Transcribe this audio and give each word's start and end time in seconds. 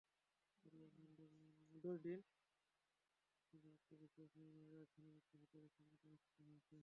পরিবেশবান্ধব 0.65 1.29
নির্মাণসামগ্রী 1.33 1.79
ব্যবহারের 1.85 2.19
গুরুত্ব 3.53 3.89
বিষয়ে 4.03 4.31
সেমিনার 4.33 4.71
রাজধানীর 4.73 5.19
একটি 5.19 5.35
হোটেলে 5.37 5.67
সম্প্রতি 5.69 6.05
অনুষ্ঠিত 6.07 6.37
হয়েছে। 6.41 6.77